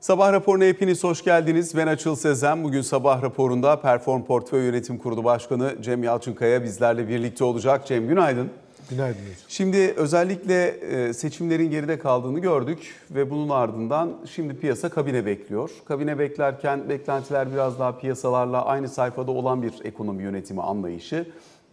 [0.00, 1.76] Sabah raporuna hepiniz hoş geldiniz.
[1.76, 2.64] Ben Açıl Sezen.
[2.64, 7.86] Bugün sabah raporunda Perform Portföy Yönetim Kurulu Başkanı Cem Yalçınkaya bizlerle birlikte olacak.
[7.86, 8.50] Cem günaydın.
[8.90, 9.20] Günaydın.
[9.48, 15.70] Şimdi özellikle e, seçimlerin geride kaldığını gördük ve bunun ardından şimdi piyasa kabine bekliyor.
[15.84, 21.26] Kabine beklerken beklentiler biraz daha piyasalarla aynı sayfada olan bir ekonomi yönetimi anlayışı.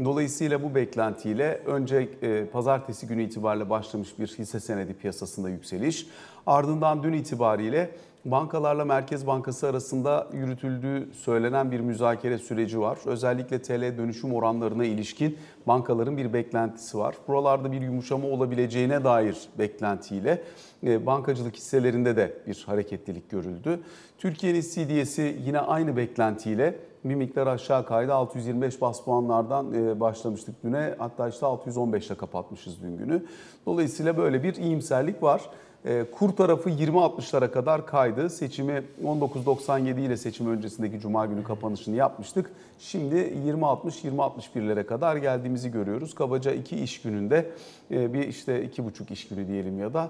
[0.04, 6.08] Dolayısıyla bu beklentiyle önce e, pazartesi günü itibariyle başlamış bir hisse senedi piyasasında yükseliş.
[6.48, 7.90] Ardından dün itibariyle
[8.26, 12.98] bankalarla Merkez Bankası arasında yürütüldüğü söylenen bir müzakere süreci var.
[13.06, 17.16] Özellikle TL dönüşüm oranlarına ilişkin bankaların bir beklentisi var.
[17.28, 20.44] Buralarda bir yumuşama olabileceğine dair beklentiyle
[20.84, 23.80] e, bankacılık hisselerinde de bir hareketlilik görüldü.
[24.18, 28.14] Türkiye'nin CDS'i yine aynı beklentiyle bir miktar aşağı kaydı.
[28.14, 30.96] 625 bas puanlardan e, başlamıştık düne.
[30.98, 33.26] Hatta işte 615 ile kapatmışız dün günü.
[33.66, 35.42] Dolayısıyla böyle bir iyimserlik var.
[35.86, 38.30] E, kur tarafı 20.60'lara kadar kaydı.
[38.30, 42.52] Seçimi 19.97 ile seçim öncesindeki cuma günü kapanışını yapmıştık.
[42.80, 46.16] Şimdi 20.60-20.61'lere kadar geldiğimizi görüyoruz.
[46.16, 47.52] Kabaca iki iş gününde
[47.92, 50.10] e, bir işte iki buçuk iş günü diyelim ya da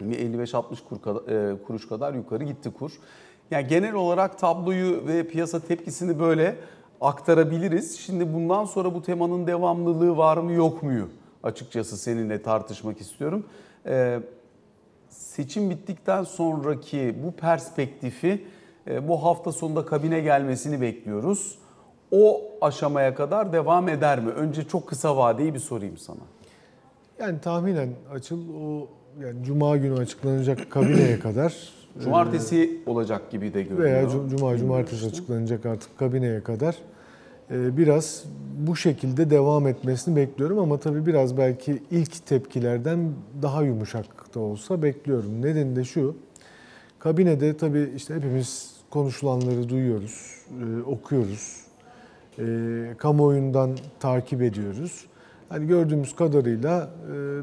[0.00, 2.92] 55-60 kur, e, kuruş kadar yukarı gitti kur.
[3.50, 6.56] Yani genel olarak tabloyu ve piyasa tepkisini böyle
[7.00, 7.98] aktarabiliriz.
[7.98, 11.08] Şimdi bundan sonra bu temanın devamlılığı var mı yok muyu
[11.42, 13.46] açıkçası seninle tartışmak istiyorum.
[13.86, 14.20] Ee,
[15.08, 18.44] seçim bittikten sonraki bu perspektifi
[18.90, 21.58] e, bu hafta sonunda kabine gelmesini bekliyoruz.
[22.10, 24.30] O aşamaya kadar devam eder mi?
[24.30, 26.20] Önce çok kısa vadeyi bir sorayım sana.
[27.20, 28.88] Yani tahminen açıl o
[29.20, 31.54] yani cuma günü açıklanacak kabineye kadar
[32.04, 33.84] Cumartesi olacak gibi de görünüyor.
[33.84, 36.76] veya cuma cumartesi açıklanacak artık kabineye kadar
[37.50, 38.24] e, biraz
[38.58, 44.82] bu şekilde devam etmesini bekliyorum ama tabii biraz belki ilk tepkilerden daha yumuşak da olsa
[44.82, 45.42] bekliyorum.
[45.42, 46.16] Nedeni de şu.
[46.98, 51.60] Kabinede tabii işte hepimiz konuşulanları duyuyoruz, e, okuyoruz.
[52.38, 52.44] E,
[52.98, 55.06] kamuoyundan takip ediyoruz.
[55.48, 56.90] Hani gördüğümüz kadarıyla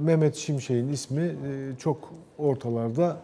[0.01, 1.35] Mehmet Şimşek'in ismi
[1.79, 3.17] çok ortalarda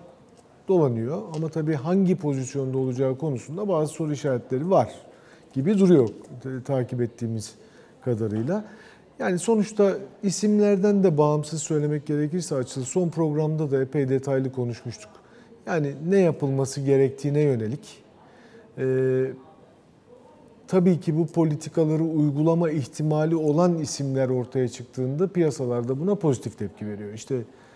[0.68, 1.22] dolanıyor.
[1.36, 4.90] Ama tabii hangi pozisyonda olacağı konusunda bazı soru işaretleri var
[5.54, 6.10] gibi duruyor
[6.66, 7.56] takip ettiğimiz
[8.02, 8.66] kadarıyla.
[9.20, 15.12] Yani sonuçta isimlerden de bağımsız söylemek gerekirse açılı son programda da epey detaylı konuşmuştuk.
[15.66, 18.04] Yani ne yapılması gerektiğine yönelik
[18.78, 19.26] e,
[20.68, 27.14] tabii ki bu politikaları uygulama ihtimali olan isimler ortaya çıktığında piyasalarda buna pozitif tepki veriyor.
[27.14, 27.36] İşte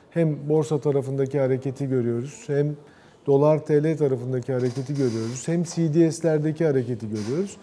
[0.10, 2.76] hem borsa tarafındaki hareketi görüyoruz hem
[3.26, 7.58] dolar TL tarafındaki hareketi görüyoruz hem CDS'lerdeki hareketi görüyoruz.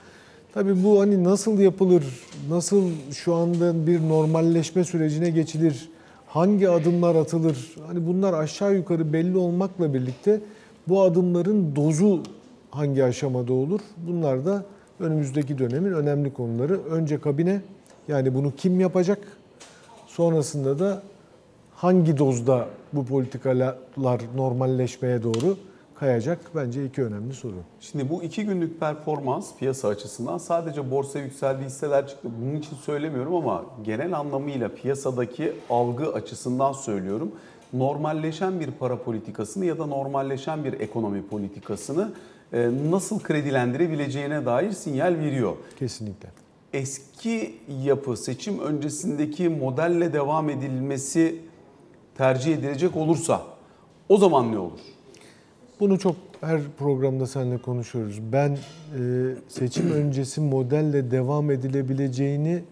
[0.54, 2.04] Tabii bu hani nasıl yapılır,
[2.48, 5.88] nasıl şu anda bir normalleşme sürecine geçilir,
[6.26, 7.74] hangi adımlar atılır?
[7.86, 10.40] Hani bunlar aşağı yukarı belli olmakla birlikte
[10.88, 12.22] bu adımların dozu
[12.70, 13.80] hangi aşamada olur?
[14.08, 14.64] Bunlar da
[15.00, 16.84] önümüzdeki dönemin önemli konuları.
[16.84, 17.60] Önce kabine
[18.08, 19.18] yani bunu kim yapacak?
[20.06, 21.02] Sonrasında da
[21.74, 23.76] hangi dozda bu politikalar
[24.36, 25.56] normalleşmeye doğru
[26.00, 26.38] kayacak?
[26.54, 27.54] Bence iki önemli soru.
[27.80, 32.28] Şimdi bu iki günlük performans piyasa açısından sadece borsa yükseldi hisseler çıktı.
[32.40, 37.32] Bunun için söylemiyorum ama genel anlamıyla piyasadaki algı açısından söylüyorum.
[37.72, 42.12] Normalleşen bir para politikasını ya da normalleşen bir ekonomi politikasını
[42.52, 45.56] e, nasıl kredilendirebileceğine dair sinyal veriyor.
[45.78, 46.28] Kesinlikle.
[46.72, 51.40] Eski yapı seçim öncesindeki modelle devam edilmesi
[52.14, 53.42] tercih edilecek olursa
[54.08, 54.80] o zaman ne olur?
[55.80, 58.20] Bunu çok her programda seninle konuşuyoruz.
[58.32, 58.58] Ben e,
[59.48, 62.62] seçim öncesi modelle devam edilebileceğini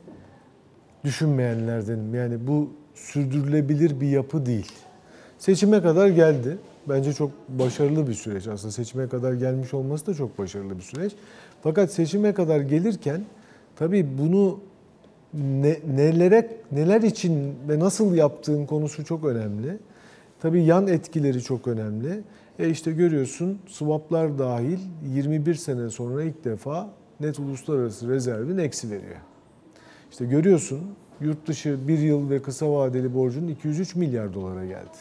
[1.04, 2.14] düşünmeyenlerdenim.
[2.14, 4.72] Yani bu sürdürülebilir bir yapı değil.
[5.38, 6.58] Seçime kadar geldi.
[6.88, 8.46] Bence çok başarılı bir süreç.
[8.46, 11.12] Aslında seçime kadar gelmiş olması da çok başarılı bir süreç.
[11.62, 13.20] Fakat seçime kadar gelirken
[13.76, 14.60] tabii bunu
[15.34, 19.78] ne, nelere neler için ve nasıl yaptığın konusu çok önemli.
[20.40, 22.22] Tabii yan etkileri çok önemli.
[22.58, 24.78] E işte görüyorsun swaplar dahil
[25.14, 26.90] 21 sene sonra ilk defa
[27.20, 29.16] net uluslararası rezervin eksi veriyor.
[30.10, 30.80] İşte görüyorsun
[31.20, 34.98] yurt dışı bir yıl ve kısa vadeli borcun 203 milyar dolara geldi.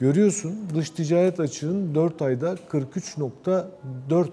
[0.00, 4.28] Görüyorsun dış ticaret açığın 4 ayda 43.4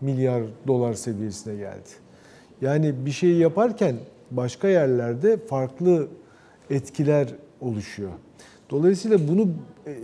[0.00, 1.88] milyar dolar seviyesine geldi.
[2.60, 3.96] Yani bir şey yaparken
[4.30, 6.08] başka yerlerde farklı
[6.70, 7.28] etkiler
[7.60, 8.10] oluşuyor.
[8.70, 9.48] Dolayısıyla bunu
[9.86, 9.94] e,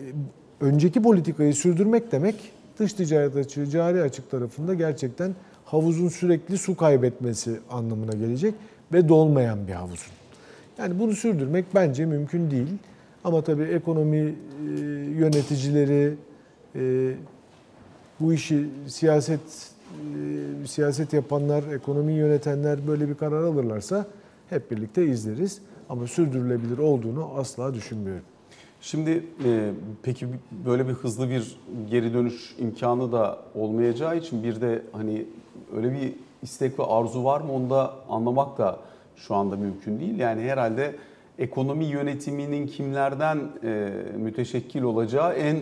[0.60, 7.60] önceki politikayı sürdürmek demek dış ticaret açığı, cari açık tarafında gerçekten havuzun sürekli su kaybetmesi
[7.70, 8.54] anlamına gelecek
[8.92, 10.12] ve dolmayan bir havuzun.
[10.78, 12.68] Yani bunu sürdürmek bence mümkün değil.
[13.24, 14.34] Ama tabii ekonomi e,
[15.18, 16.14] yöneticileri,
[16.76, 17.14] e,
[18.20, 19.40] bu işi siyaset
[19.90, 24.06] e, siyaset yapanlar, ekonomi yönetenler böyle bir karar alırlarsa
[24.50, 25.58] hep birlikte izleriz.
[25.88, 28.24] Ama sürdürülebilir olduğunu asla düşünmüyorum.
[28.81, 29.70] Şimdi e,
[30.02, 30.26] peki
[30.67, 31.56] böyle bir hızlı bir
[31.90, 35.25] geri dönüş imkanı da olmayacağı için bir de hani
[35.76, 36.12] öyle bir
[36.43, 38.78] istek ve arzu var mı onu da anlamak da
[39.17, 40.19] şu anda mümkün değil.
[40.19, 40.94] Yani herhalde
[41.38, 45.56] ekonomi yönetiminin kimlerden e, müteşekkil olacağı en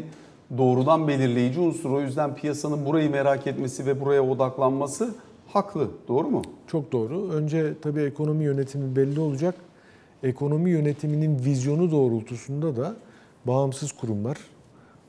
[0.59, 1.91] doğrudan belirleyici unsur.
[1.91, 5.15] O yüzden piyasanın burayı merak etmesi ve buraya odaklanması
[5.49, 5.89] haklı.
[6.09, 6.43] Doğru mu?
[6.67, 7.29] Çok doğru.
[7.31, 9.55] Önce tabii ekonomi yönetimi belli olacak.
[10.23, 12.95] Ekonomi yönetiminin vizyonu doğrultusunda da
[13.46, 14.37] bağımsız kurumlar,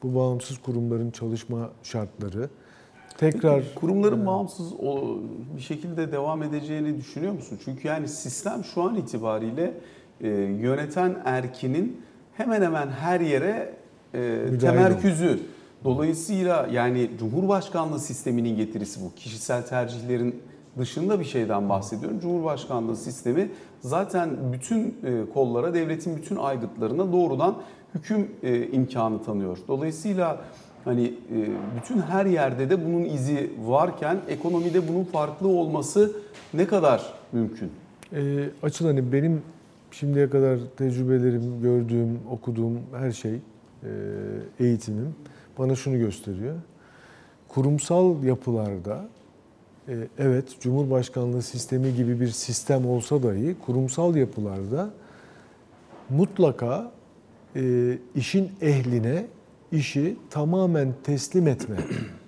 [0.04, 2.50] bu bağımsız kurumların çalışma şartları,
[3.18, 5.18] tekrar Kurumların bağımsız o-
[5.56, 7.60] bir şekilde devam edeceğini düşünüyor musun?
[7.66, 9.74] Çünkü yani sistem şu an itibariyle
[10.22, 10.28] e,
[10.62, 12.02] yöneten erkinin
[12.34, 13.74] hemen hemen her yere
[14.14, 15.40] e, temerküzü.
[15.84, 19.16] Dolayısıyla yani Cumhurbaşkanlığı sisteminin getirisi bu.
[19.16, 20.42] Kişisel tercihlerin
[20.78, 22.20] dışında bir şeyden bahsediyorum.
[22.20, 23.50] Cumhurbaşkanlığı sistemi
[23.82, 27.56] zaten bütün e, kollara, devletin bütün aygıtlarına doğrudan
[27.96, 29.58] hüküm e, imkanı tanıyor.
[29.68, 30.42] Dolayısıyla
[30.86, 31.38] hani e,
[31.78, 36.12] bütün her yerde de bunun izi varken ekonomide bunun farklı olması
[36.54, 37.72] ne kadar mümkün?
[38.14, 39.42] E, açıl hani benim
[39.92, 43.40] şimdiye kadar tecrübelerim, gördüğüm, okuduğum her şey, e,
[44.60, 45.16] eğitimim
[45.60, 46.56] bana şunu gösteriyor.
[47.48, 49.06] Kurumsal yapılarda
[49.88, 54.90] e, evet Cumhurbaşkanlığı sistemi gibi bir sistem olsa dahi kurumsal yapılarda
[56.10, 56.92] mutlaka
[57.56, 59.26] e, işin ehline
[59.72, 61.76] işi tamamen teslim etme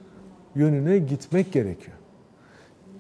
[0.56, 1.98] yönüne gitmek gerekiyor.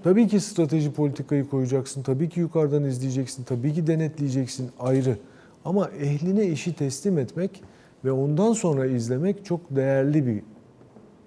[0.03, 5.17] Tabii ki strateji politikayı koyacaksın, tabii ki yukarıdan izleyeceksin, tabii ki denetleyeceksin ayrı.
[5.65, 7.63] Ama ehline işi teslim etmek
[8.05, 10.41] ve ondan sonra izlemek çok değerli bir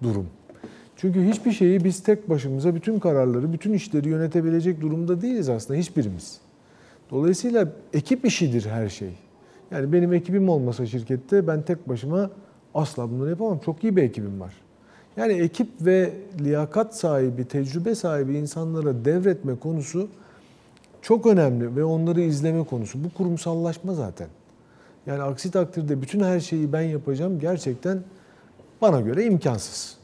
[0.03, 0.27] durum.
[0.97, 6.41] Çünkü hiçbir şeyi biz tek başımıza bütün kararları, bütün işleri yönetebilecek durumda değiliz aslında hiçbirimiz.
[7.11, 9.11] Dolayısıyla ekip işidir her şey.
[9.71, 12.31] Yani benim ekibim olmasa şirkette ben tek başıma
[12.75, 13.59] asla bunları yapamam.
[13.59, 14.55] Çok iyi bir ekibim var.
[15.17, 20.09] Yani ekip ve liyakat sahibi, tecrübe sahibi insanlara devretme konusu
[21.03, 23.05] çok önemli ve onları izleme konusu.
[23.05, 24.29] Bu kurumsallaşma zaten.
[25.07, 28.03] Yani aksi takdirde bütün her şeyi ben yapacağım gerçekten
[28.83, 30.00] bana göre imkansız.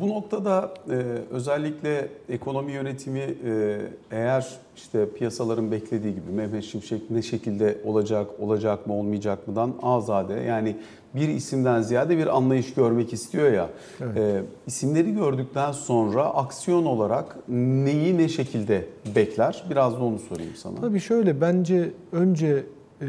[0.00, 0.94] Bu noktada e,
[1.30, 3.80] özellikle ekonomi yönetimi e,
[4.10, 10.34] eğer işte piyasaların beklediği gibi Mehmet Şimşek ne şekilde olacak, olacak mı, olmayacak mıdan azade
[10.34, 10.76] yani
[11.14, 13.68] bir isimden ziyade bir anlayış görmek istiyor ya.
[14.00, 14.16] Evet.
[14.16, 18.86] E, isimleri gördükten sonra aksiyon olarak neyi ne şekilde
[19.16, 19.64] bekler?
[19.70, 20.74] Biraz da onu sorayım sana.
[20.80, 22.64] Tabii şöyle bence önce
[23.00, 23.06] e,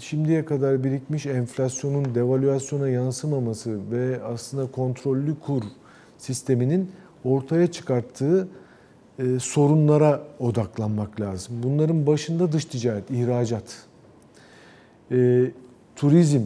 [0.00, 5.62] şimdiye kadar birikmiş enflasyonun devalüasyona yansımaması ve aslında kontrollü kur
[6.20, 6.90] sisteminin
[7.24, 8.48] ortaya çıkarttığı
[9.18, 11.54] e, sorunlara odaklanmak lazım.
[11.62, 13.76] Bunların başında dış ticaret, ihracat,
[15.10, 15.44] e,
[15.96, 16.42] turizm,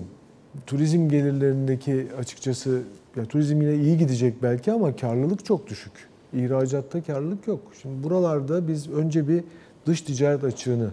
[0.67, 2.83] turizm gelirlerindeki açıkçası
[3.17, 5.93] ya turizm yine iyi gidecek belki ama karlılık çok düşük.
[6.33, 7.61] İhracatta karlılık yok.
[7.83, 9.45] Şimdi buralarda biz önce bir
[9.87, 10.91] dış ticaret açığını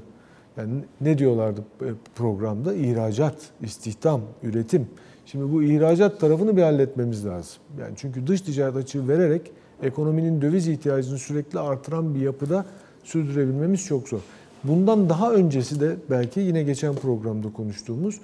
[0.58, 2.74] yani ne diyorlardı e, programda?
[2.74, 4.88] İhracat, istihdam, üretim.
[5.32, 7.58] Şimdi bu ihracat tarafını bir halletmemiz lazım.
[7.80, 9.52] Yani çünkü dış ticaret açığı vererek
[9.84, 12.66] ekonominin döviz ihtiyacını sürekli artıran bir yapıda
[13.04, 14.20] sürdürebilmemiz çok zor.
[14.64, 18.22] Bundan daha öncesi de belki yine geçen programda konuştuğumuz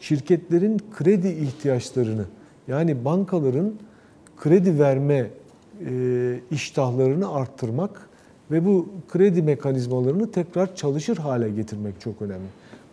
[0.00, 2.24] şirketlerin kredi ihtiyaçlarını
[2.68, 3.72] yani bankaların
[4.36, 5.30] kredi verme
[5.86, 8.08] e, iştahlarını arttırmak
[8.50, 12.46] ve bu kredi mekanizmalarını tekrar çalışır hale getirmek çok önemli.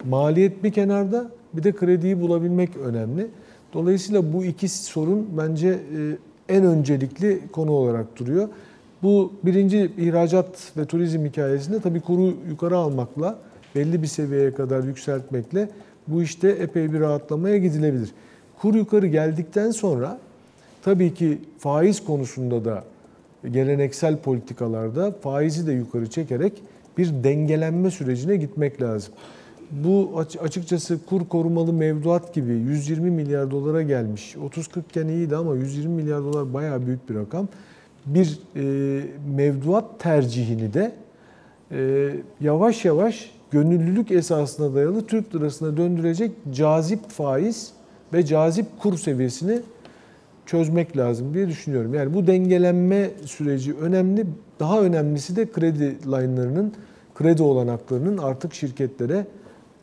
[0.06, 3.28] Maliyet bir kenarda bir de krediyi bulabilmek önemli.
[3.74, 6.18] Dolayısıyla bu iki sorun bence e,
[6.50, 8.50] en öncelikli konu olarak duruyor.
[9.04, 13.40] Bu birinci ihracat ve turizm hikayesinde tabii kuru yukarı almakla
[13.76, 15.70] belli bir seviyeye kadar yükseltmekle
[16.08, 18.10] bu işte epey bir rahatlamaya gidilebilir.
[18.62, 20.20] Kur yukarı geldikten sonra
[20.82, 22.84] tabii ki faiz konusunda da
[23.52, 26.54] geleneksel politikalarda faizi de yukarı çekerek
[26.98, 29.14] bir dengelenme sürecine gitmek lazım.
[29.72, 34.36] Bu açıkçası kur korumalı mevduat gibi 120 milyar dolara gelmiş.
[34.36, 37.48] 30-40 iken iyiydi ama 120 milyar dolar bayağı büyük bir rakam.
[38.06, 38.62] Bir e,
[39.36, 40.92] mevduat tercihini de
[41.72, 42.10] e,
[42.42, 47.72] yavaş yavaş gönüllülük esasına dayalı Türk lirasına döndürecek cazip faiz
[48.14, 49.60] ve cazip kur seviyesini
[50.46, 51.94] çözmek lazım diye düşünüyorum.
[51.94, 54.26] Yani bu dengelenme süreci önemli.
[54.60, 56.74] Daha önemlisi de kredi line'larının,
[57.16, 59.26] kredi olanaklarının artık şirketlere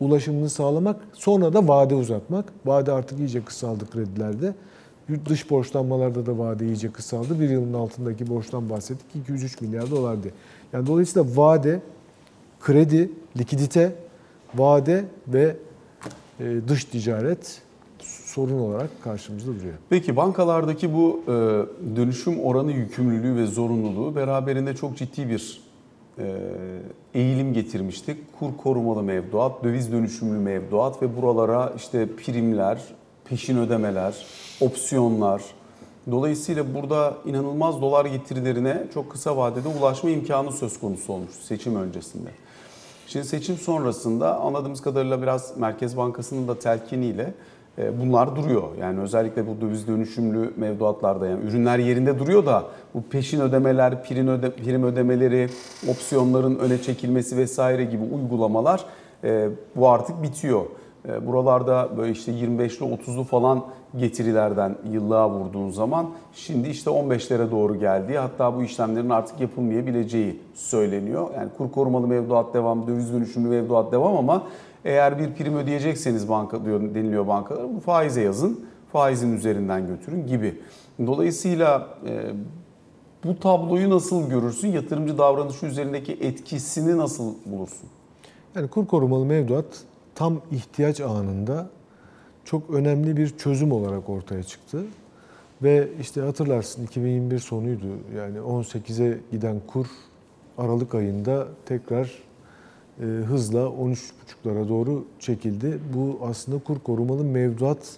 [0.00, 0.96] ulaşımını sağlamak.
[1.12, 2.52] Sonra da vade uzatmak.
[2.66, 4.54] Vade artık iyice kısaldı kredilerde.
[5.28, 7.40] Dış borçlanmalarda da vade iyice kısaldı.
[7.40, 9.06] Bir yılın altındaki borçtan bahsettik.
[9.14, 10.32] 203 milyar dolar diye.
[10.72, 11.80] Yani dolayısıyla vade,
[12.60, 13.94] kredi, likidite,
[14.54, 15.56] vade ve
[16.40, 17.62] e, dış ticaret
[18.02, 19.74] sorun olarak karşımızda duruyor.
[19.90, 21.32] Peki bankalardaki bu e,
[21.96, 25.65] dönüşüm oranı yükümlülüğü ve zorunluluğu beraberinde çok ciddi bir
[27.14, 28.16] eğilim getirmişti.
[28.38, 32.82] Kur korumalı mevduat, döviz dönüşümlü mevduat ve buralara işte primler,
[33.24, 34.26] peşin ödemeler,
[34.60, 35.42] opsiyonlar.
[36.10, 42.30] Dolayısıyla burada inanılmaz dolar getirilerine çok kısa vadede ulaşma imkanı söz konusu olmuştu seçim öncesinde.
[43.06, 47.34] Şimdi seçim sonrasında anladığımız kadarıyla biraz Merkez Bankası'nın da telkiniyle
[48.00, 48.62] bunlar duruyor.
[48.80, 52.64] Yani özellikle bu döviz dönüşümlü mevduatlarda yani ürünler yerinde duruyor da
[52.94, 55.48] bu peşin ödemeler, prim, öde, prim ödemeleri,
[55.88, 58.84] opsiyonların öne çekilmesi vesaire gibi uygulamalar
[59.24, 60.62] e, bu artık bitiyor.
[61.08, 63.64] E, buralarda böyle işte 25'li 30'lu falan
[63.96, 71.30] getirilerden yıllığa vurduğun zaman şimdi işte 15'lere doğru geldiği hatta bu işlemlerin artık yapılmayabileceği söyleniyor.
[71.36, 74.42] Yani kur korumalı mevduat devam, döviz dönüşümlü mevduat devam ama
[74.86, 80.60] eğer bir prim ödeyecekseniz banka diyor deniliyor bankalara bu faize yazın, faizin üzerinden götürün gibi.
[81.06, 82.30] Dolayısıyla e,
[83.24, 84.68] bu tabloyu nasıl görürsün?
[84.68, 87.88] Yatırımcı davranışı üzerindeki etkisini nasıl bulursun?
[88.54, 89.66] Yani kur korumalı mevduat
[90.14, 91.68] tam ihtiyaç anında
[92.44, 94.84] çok önemli bir çözüm olarak ortaya çıktı.
[95.62, 97.86] Ve işte hatırlarsın 2021 sonuydu.
[98.16, 99.86] Yani 18'e giden kur
[100.58, 102.25] Aralık ayında tekrar
[103.04, 105.78] hızla 13,5'lara doğru çekildi.
[105.94, 107.96] Bu aslında kur korumalı mevduat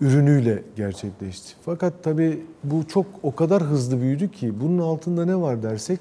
[0.00, 1.54] ürünüyle gerçekleşti.
[1.64, 6.00] Fakat tabii bu çok o kadar hızlı büyüdü ki bunun altında ne var dersek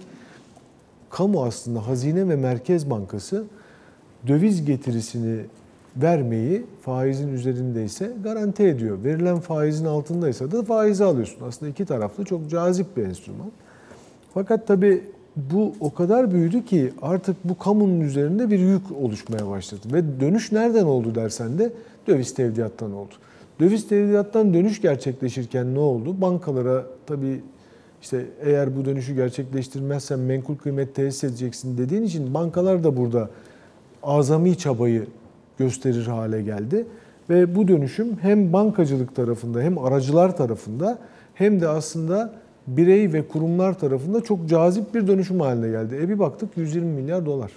[1.10, 3.46] kamu aslında Hazine ve Merkez Bankası
[4.28, 5.40] döviz getirisini
[5.96, 9.04] vermeyi faizin üzerindeyse garanti ediyor.
[9.04, 11.48] Verilen faizin altındaysa da faizi alıyorsun.
[11.48, 13.52] Aslında iki taraflı çok cazip bir enstrüman.
[14.34, 15.04] Fakat tabii
[15.36, 19.82] bu o kadar büyüdü ki artık bu kamunun üzerinde bir yük oluşmaya başladı.
[19.94, 21.74] Ve dönüş nereden oldu dersen de
[22.08, 23.14] döviz tevdiattan oldu.
[23.60, 26.22] Döviz tevdiattan dönüş gerçekleşirken ne oldu?
[26.22, 27.42] Bankalara tabii
[28.02, 33.30] işte eğer bu dönüşü gerçekleştirmezsen menkul kıymet tesis edeceksin dediğin için bankalar da burada
[34.04, 35.08] azami çabayı
[35.58, 36.86] gösterir hale geldi.
[37.30, 41.00] Ve bu dönüşüm hem bankacılık tarafında hem aracılar tarafında
[41.34, 42.34] hem de aslında
[42.68, 45.96] birey ve kurumlar tarafında çok cazip bir dönüşüm haline geldi.
[46.02, 47.52] E bir baktık 120 milyar dolar.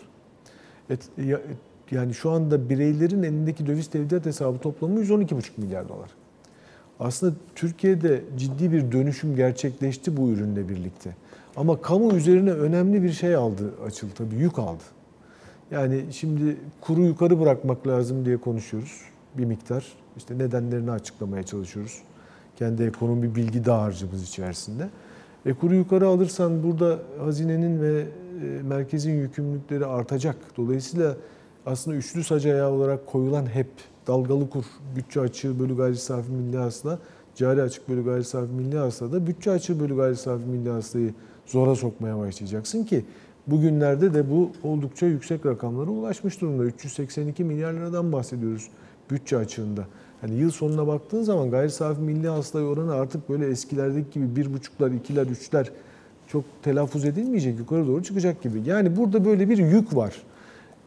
[0.90, 1.40] Et, ya,
[1.90, 6.10] yani şu anda bireylerin elindeki döviz tevdiat hesabı toplamı 112,5 milyar dolar.
[7.00, 11.16] Aslında Türkiye'de ciddi bir dönüşüm gerçekleşti bu ürünle birlikte.
[11.56, 14.82] Ama kamu üzerine önemli bir şey aldı açıl tabii yük aldı.
[15.70, 19.00] Yani şimdi kuru yukarı bırakmak lazım diye konuşuyoruz
[19.34, 19.86] bir miktar.
[20.16, 22.02] İşte nedenlerini açıklamaya çalışıyoruz.
[22.56, 24.88] Kendi ekonomi bilgi dağarcığımız içerisinde.
[25.46, 30.36] E kuru yukarı alırsan burada hazinenin ve e, merkezin yükümlülükleri artacak.
[30.56, 31.16] Dolayısıyla
[31.66, 33.68] aslında üçlü sac ayağı olarak koyulan hep
[34.06, 34.64] dalgalı kur,
[34.96, 36.98] bütçe açığı bölü gayri safi milli hasıla,
[37.34, 41.14] cari açık bölü gayri safi milli hasıla da bütçe açığı bölü gayri safi milli hasılayı
[41.46, 43.04] zora sokmaya başlayacaksın ki
[43.46, 46.64] bugünlerde de bu oldukça yüksek rakamlara ulaşmış durumda.
[46.64, 48.68] 382 milyar liradan bahsediyoruz
[49.10, 49.84] bütçe açığında.
[50.20, 54.54] Hani yıl sonuna baktığın zaman gayri safi milli hasılaya oranı artık böyle eskilerdeki gibi bir
[54.54, 55.70] buçuklar, ikiler, üçler
[56.28, 58.62] çok telaffuz edilmeyecek, yukarı doğru çıkacak gibi.
[58.66, 60.22] Yani burada böyle bir yük var.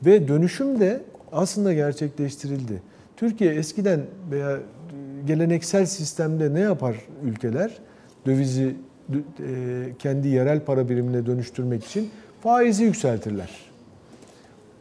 [0.05, 2.81] Ve dönüşüm de aslında gerçekleştirildi.
[3.17, 4.59] Türkiye eskiden veya
[5.27, 7.77] geleneksel sistemde ne yapar ülkeler?
[8.25, 8.75] Dövizi
[9.99, 12.09] kendi yerel para birimine dönüştürmek için
[12.41, 13.49] faizi yükseltirler.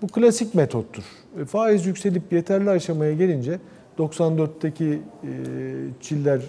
[0.03, 1.03] Bu klasik metottur.
[1.47, 3.59] Faiz yükselip yeterli aşamaya gelince
[3.99, 4.99] 94'teki
[6.01, 6.43] Çiller,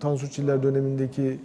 [0.00, 1.38] Tansu Çiller dönemindeki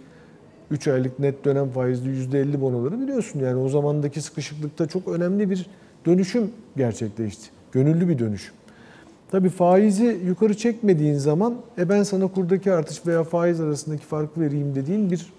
[0.70, 3.40] 3 aylık net dönem faizli %50 bonoları biliyorsun.
[3.40, 5.66] Yani o zamandaki sıkışıklıkta çok önemli bir
[6.06, 7.48] dönüşüm gerçekleşti.
[7.72, 8.54] Gönüllü bir dönüşüm.
[9.30, 14.74] Tabii faizi yukarı çekmediğin zaman e ben sana kurdaki artış veya faiz arasındaki farkı vereyim
[14.74, 15.32] dediğin bir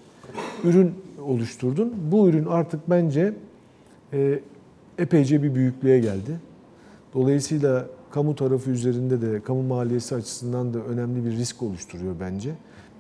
[0.64, 0.94] ürün
[1.26, 1.94] oluşturdun.
[2.12, 3.34] Bu ürün artık bence
[4.14, 4.40] e,
[4.98, 6.40] epeyce bir büyüklüğe geldi.
[7.14, 7.86] Dolayısıyla
[8.18, 12.52] kamu tarafı üzerinde de kamu maliyesi açısından da önemli bir risk oluşturuyor bence.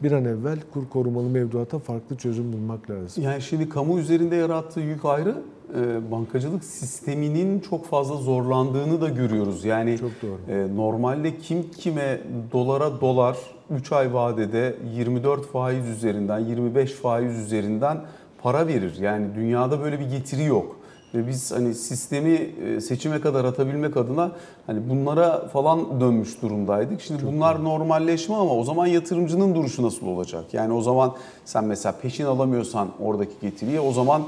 [0.04, 3.24] Bir an evvel kur korumalı mevduata farklı çözüm bulmak lazım.
[3.24, 5.36] Yani şimdi kamu üzerinde yarattığı yük ayrı,
[5.76, 9.66] e, bankacılık sisteminin çok fazla zorlandığını da görüyoruz.
[9.66, 10.58] Yani Çok doğru.
[10.58, 12.22] e, normalde kim kime
[12.54, 13.38] dolara dolar
[13.70, 17.98] 3 ay vadede 24 faiz üzerinden, 25 faiz üzerinden
[18.44, 18.98] para verir.
[19.00, 20.77] Yani dünyada böyle bir getiri yok.
[21.14, 24.32] Ve biz hani sistemi e, seçime kadar atabilmek adına
[24.68, 27.02] hani bunlara falan dönmüş durumdaydık.
[27.02, 30.54] Şimdi bunlar normalleşme ama o zaman yatırımcının duruşu nasıl olacak?
[30.54, 31.14] Yani o zaman
[31.46, 34.24] sen mesela peşin alamıyorsan oradaki getiriyi o zaman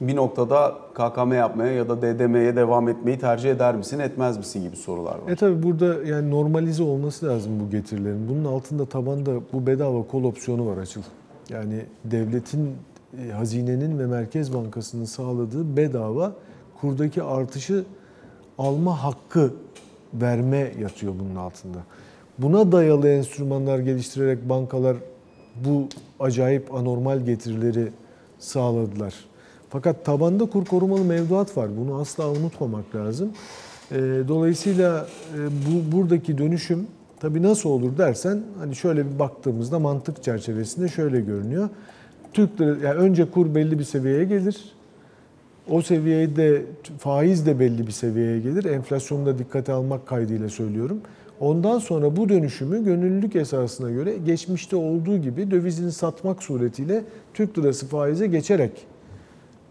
[0.00, 4.76] bir noktada KKM yapmaya ya da DDM'ye devam etmeyi tercih eder misin, etmez misin gibi
[4.76, 5.30] sorular var.
[5.30, 8.28] E tabi burada yani normalize olması lazım bu getirilerin.
[8.28, 11.02] Bunun altında tabanda bu bedava kol opsiyonu var açıl.
[11.50, 12.76] Yani devletin,
[13.32, 16.32] hazinenin ve Merkez Bankası'nın sağladığı bedava
[16.80, 17.84] kurdaki artışı
[18.58, 19.54] alma hakkı
[20.14, 21.78] verme yatıyor bunun altında.
[22.38, 24.96] Buna dayalı enstrümanlar geliştirerek bankalar
[25.64, 25.88] bu
[26.20, 27.88] acayip anormal getirileri
[28.38, 29.14] sağladılar.
[29.70, 31.68] Fakat tabanda kur korumalı mevduat var.
[31.76, 33.32] Bunu asla unutmamak lazım.
[33.90, 33.96] E,
[34.28, 36.86] Dolayısıyla e, bu buradaki dönüşüm
[37.20, 41.68] tabii nasıl olur dersen hani şöyle bir baktığımızda mantık çerçevesinde şöyle görünüyor.
[42.36, 44.72] Türk lirası yani önce kur belli bir seviyeye gelir.
[45.70, 46.62] O seviyede
[46.98, 48.64] faiz de belli bir seviyeye gelir.
[48.64, 51.00] Enflasyonu da dikkate almak kaydıyla söylüyorum.
[51.40, 57.86] Ondan sonra bu dönüşümü gönüllülük esasına göre geçmişte olduğu gibi dövizini satmak suretiyle Türk lirası
[57.86, 58.72] faize geçerek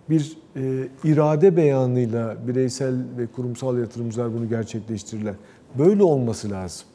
[0.09, 5.33] bir e, irade beyanıyla bireysel ve kurumsal yatırımcılar bunu gerçekleştirirler.
[5.79, 6.87] Böyle olması lazım.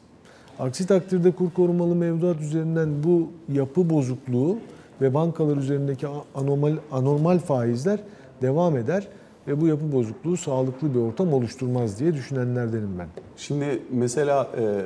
[0.59, 4.57] Aksi takdirde kur korumalı mevduat üzerinden bu yapı bozukluğu
[5.01, 7.99] ve bankalar üzerindeki anormal, anormal faizler
[8.41, 9.07] devam eder
[9.47, 13.07] ve bu yapı bozukluğu sağlıklı bir ortam oluşturmaz diye düşünenlerdenim ben.
[13.37, 14.85] Şimdi mesela e,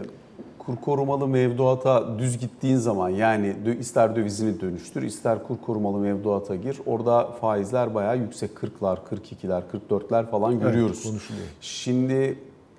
[0.60, 6.78] kur korumalı mevduata düz gittiğin zaman yani ister dövizini dönüştür ister kur korumalı mevduata gir.
[6.86, 11.02] Orada faizler bayağı yüksek 40'lar, 42'ler, 44'ler falan görüyoruz.
[11.02, 11.48] Evet, konuşuluyor.
[11.62, 12.38] Şimdi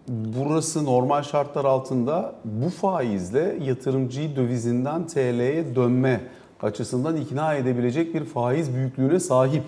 [0.08, 6.20] burası normal şartlar altında bu faizle yatırımcıyı dövizinden TL'ye dönme
[6.62, 9.62] açısından ikna edebilecek bir faiz büyüklüğüne sahip.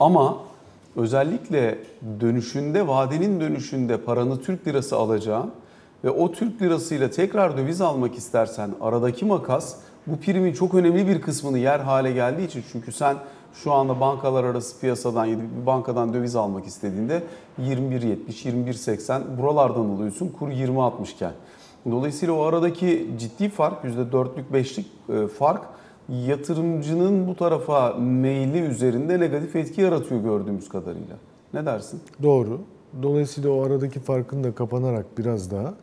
[0.00, 0.36] Ama
[0.96, 1.78] özellikle
[2.20, 5.50] dönüşünde, vadenin dönüşünde paranı Türk lirası alacağın
[6.04, 11.20] ve o Türk lirasıyla tekrar döviz almak istersen aradaki makas bu primin çok önemli bir
[11.20, 13.16] kısmını yer hale geldiği için çünkü sen
[13.54, 17.22] şu anda bankalar arası piyasadan bir bankadan döviz almak istediğinde
[17.60, 21.32] 21.70, 21.80 buralardan alıyorsun kur 20.60 iken.
[21.90, 25.62] Dolayısıyla o aradaki ciddi fark %4'lük 5'lik e, fark
[26.08, 31.16] yatırımcının bu tarafa meyli üzerinde negatif etki yaratıyor gördüğümüz kadarıyla.
[31.54, 32.00] Ne dersin?
[32.22, 32.60] Doğru.
[33.02, 35.74] Dolayısıyla o aradaki farkın da kapanarak biraz daha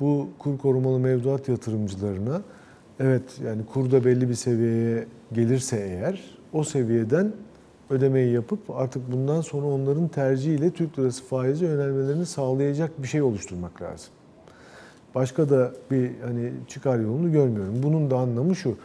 [0.00, 2.42] bu kur korumalı mevduat yatırımcılarına
[3.00, 7.32] evet yani kurda belli bir seviyeye gelirse eğer o seviyeden
[7.90, 13.82] ödemeyi yapıp artık bundan sonra onların tercihiyle Türk lirası faize yönelmelerini sağlayacak bir şey oluşturmak
[13.82, 14.08] lazım.
[15.14, 17.74] Başka da bir hani çıkar yolunu görmüyorum.
[17.82, 18.76] Bunun da anlamı şu.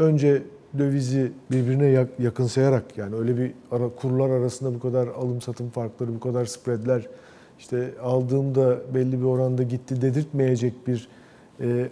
[0.00, 0.42] Önce
[0.78, 6.20] dövizi birbirine yakınsayarak yani öyle bir ara, kurlar arasında bu kadar alım satım farkları, bu
[6.20, 7.08] kadar spreadler
[7.58, 11.08] işte aldığımda belli bir oranda gitti dedirtmeyecek bir
[11.60, 11.88] e,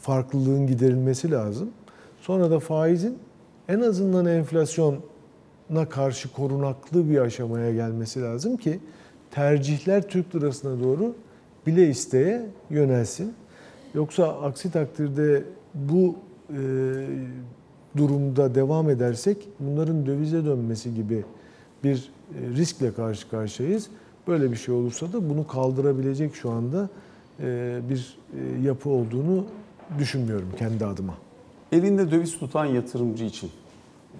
[0.00, 1.70] farklılığın giderilmesi lazım.
[2.20, 3.18] Sonra da faizin
[3.68, 8.80] en azından enflasyona karşı korunaklı bir aşamaya gelmesi lazım ki
[9.30, 11.14] tercihler Türk lirasına doğru
[11.66, 13.34] bile isteye yönelsin.
[13.94, 15.42] Yoksa aksi takdirde
[15.74, 16.16] bu
[16.50, 16.56] e,
[17.96, 21.24] durumda devam edersek bunların dövize dönmesi gibi
[21.84, 23.88] bir e, riskle karşı karşıyayız.
[24.28, 26.88] Böyle bir şey olursa da bunu kaldırabilecek şu anda
[27.40, 28.18] e, bir
[28.62, 29.44] yapı olduğunu
[29.98, 31.14] düşünmüyorum kendi adıma.
[31.72, 33.50] Elinde döviz tutan yatırımcı için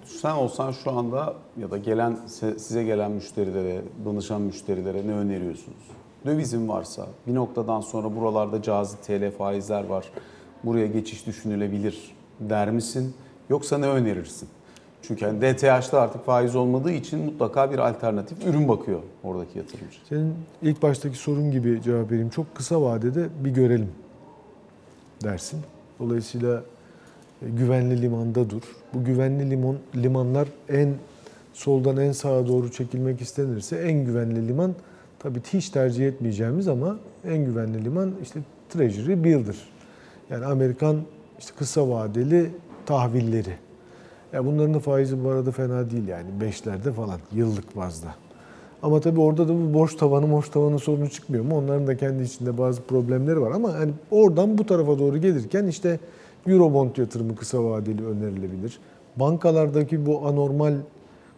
[0.05, 2.17] sen olsan şu anda ya da gelen
[2.57, 5.77] size gelen müşterilere, danışan müşterilere ne öneriyorsunuz?
[6.25, 10.11] Dövizin varsa bir noktadan sonra buralarda cazip TL faizler var.
[10.65, 13.13] Buraya geçiş düşünülebilir der misin?
[13.49, 14.49] Yoksa ne önerirsin?
[15.01, 19.97] Çünkü yani DTH'da artık faiz olmadığı için mutlaka bir alternatif ürün bakıyor oradaki yatırımcı.
[20.09, 22.29] Senin ilk baştaki sorun gibi cevap vereyim.
[22.29, 23.89] Çok kısa vadede bir görelim
[25.23, 25.59] dersin.
[25.99, 26.63] Dolayısıyla
[27.41, 28.61] e, güvenli limanda dur.
[28.93, 30.93] Bu güvenli limon limanlar en
[31.53, 34.75] soldan en sağa doğru çekilmek istenirse en güvenli liman
[35.19, 36.97] tabii hiç tercih etmeyeceğimiz ama
[37.27, 39.74] en güvenli liman işte Treasury Bill'dir.
[40.29, 41.01] Yani Amerikan
[41.39, 42.51] işte kısa vadeli
[42.85, 43.53] tahvilleri.
[44.33, 48.15] Ya bunların da faizi bu arada fena değil yani beşlerde falan yıllık bazda.
[48.83, 51.57] Ama tabii orada da bu borç tavanı, borç tavanı sorunu çıkmıyor mu?
[51.57, 55.99] Onların da kendi içinde bazı problemleri var ama hani oradan bu tarafa doğru gelirken işte
[56.47, 58.79] Eurobond yatırımı kısa vadeli önerilebilir.
[59.15, 60.73] Bankalardaki bu anormal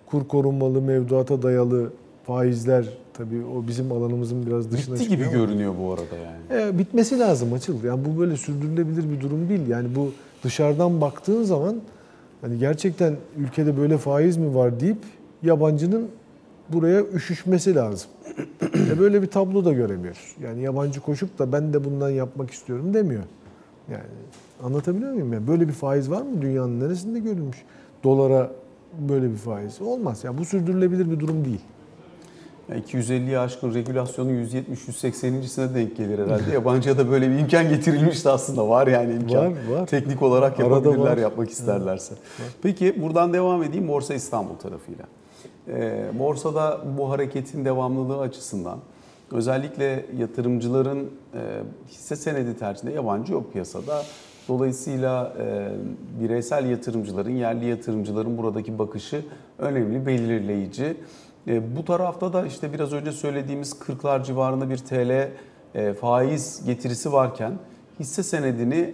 [0.06, 1.91] kur korunmalı mevduata dayalı
[2.28, 6.70] faizler tabii o bizim alanımızın biraz dışına Bitti gibi görünüyor bu arada yani.
[6.70, 7.84] E, bitmesi lazım açıl.
[7.84, 9.68] Yani bu böyle sürdürülebilir bir durum değil.
[9.68, 10.12] Yani bu
[10.44, 11.76] dışarıdan baktığın zaman
[12.42, 14.98] hani gerçekten ülkede böyle faiz mi var deyip
[15.44, 16.08] yabancının
[16.70, 18.10] buraya üşüşmesi lazım.
[18.92, 20.36] e böyle bir tablo da göremiyoruz.
[20.44, 23.24] Yani yabancı koşup da ben de bundan yapmak istiyorum demiyor.
[23.92, 24.04] Yani
[24.63, 25.34] anlatabiliyor muyum?
[25.34, 27.58] Yani böyle bir faiz var mı dünyanın neresinde görülmüş?
[28.04, 28.52] Dolara
[29.10, 30.24] böyle bir faiz olmaz.
[30.24, 31.62] Yani bu sürdürülebilir bir durum değil.
[32.69, 36.51] Yani 250'yi aşkın regülasyonun 170-180.sine denk gelir herhalde.
[36.53, 38.69] Yabancıya da böyle bir imkan getirilmişti aslında.
[38.69, 39.45] Var yani imkan.
[39.45, 39.88] Var, var.
[39.88, 41.17] Teknik olarak yapabilirler var.
[41.17, 42.15] yapmak isterlerse.
[42.62, 45.06] Peki buradan devam edeyim Borsa İstanbul tarafıyla.
[45.67, 48.80] Ee, borsada bu hareketin devamlılığı açısından
[49.32, 50.99] özellikle yatırımcıların
[51.34, 51.39] e,
[51.89, 54.03] hisse senedi tercihinde yabancı yok piyasada.
[54.47, 55.69] Dolayısıyla e,
[56.21, 59.25] bireysel yatırımcıların, yerli yatırımcıların buradaki bakışı
[59.58, 60.97] önemli, belirleyici.
[61.48, 65.30] E, bu tarafta da işte biraz önce söylediğimiz 40'lar civarında bir TL
[65.76, 67.54] e, faiz getirisi varken
[68.00, 68.94] hisse senedini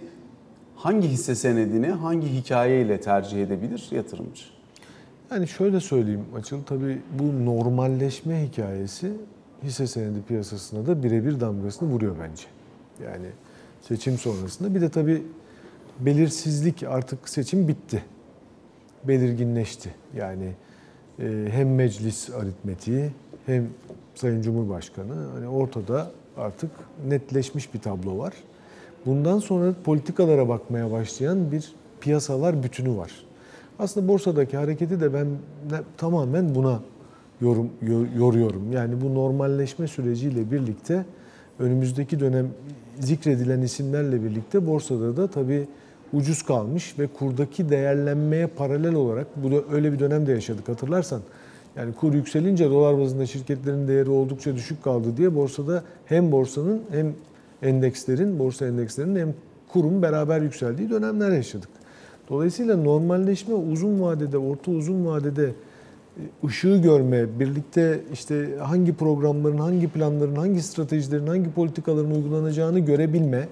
[0.76, 4.42] hangi hisse senedini hangi hikayeyle tercih edebilir yatırımcı?
[5.30, 9.12] Yani şöyle söyleyeyim Açıl, tabii bu normalleşme hikayesi
[9.62, 12.44] hisse senedi piyasasına da birebir damgasını vuruyor bence.
[13.04, 13.26] Yani
[13.82, 14.74] seçim sonrasında.
[14.74, 15.22] Bir de tabii
[16.00, 18.02] belirsizlik artık seçim bitti.
[19.04, 19.94] Belirginleşti.
[20.16, 20.52] Yani
[21.50, 23.10] hem meclis aritmetiği
[23.46, 23.68] hem
[24.14, 26.70] Sayın Cumhurbaşkanı hani ortada artık
[27.08, 28.32] netleşmiş bir tablo var.
[29.06, 33.10] Bundan sonra politikalara bakmaya başlayan bir piyasalar bütünü var.
[33.78, 35.26] Aslında borsadaki hareketi de ben
[35.96, 36.80] tamamen buna
[37.40, 38.72] yorum yor- yoruyorum.
[38.72, 41.04] Yani bu normalleşme süreciyle birlikte
[41.58, 42.48] önümüzdeki dönem
[43.00, 45.68] zikredilen isimlerle birlikte borsada da tabii
[46.14, 51.20] ucuz kalmış ve kurdaki değerlenmeye paralel olarak bu da öyle bir dönemde yaşadık hatırlarsan.
[51.76, 57.14] Yani kur yükselince dolar bazında şirketlerin değeri oldukça düşük kaldı diye borsada hem borsanın hem
[57.62, 59.34] endekslerin, borsa endekslerinin hem
[59.68, 61.68] kurun beraber yükseldiği dönemler yaşadık.
[62.28, 69.88] Dolayısıyla normalleşme uzun vadede, orta uzun vadede e, ışığı görme, birlikte işte hangi programların, hangi
[69.88, 73.48] planların, hangi stratejilerin, hangi politikaların uygulanacağını görebilme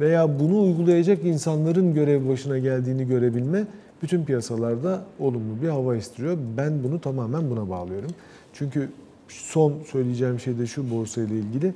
[0.00, 3.64] veya bunu uygulayacak insanların görev başına geldiğini görebilme
[4.02, 6.38] bütün piyasalarda olumlu bir hava istiriyor.
[6.56, 8.10] Ben bunu tamamen buna bağlıyorum.
[8.52, 8.88] Çünkü
[9.28, 11.74] son söyleyeceğim şey de şu borsa ile ilgili.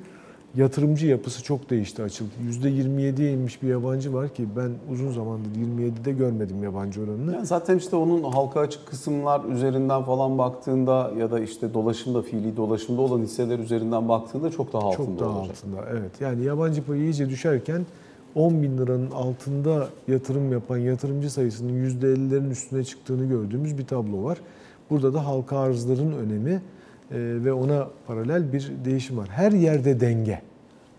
[0.56, 2.30] Yatırımcı yapısı çok değişti açıldı.
[2.62, 7.34] %27'ye inmiş bir yabancı var ki ben uzun zamandır 27'de görmedim yabancı oranını.
[7.34, 12.56] Yani zaten işte onun halka açık kısımlar üzerinden falan baktığında ya da işte dolaşımda, fiili
[12.56, 15.56] dolaşımda olan hisseler üzerinden baktığında çok daha altında Çok daha olacak.
[15.56, 16.10] altında evet.
[16.20, 17.86] Yani yabancı payı iyice düşerken
[18.34, 24.38] 10 bin liranın altında yatırım yapan yatırımcı sayısının %50'lerin üstüne çıktığını gördüğümüz bir tablo var.
[24.90, 26.60] Burada da halka arzların önemi e,
[27.44, 29.28] ve ona paralel bir değişim var.
[29.28, 30.42] Her yerde denge.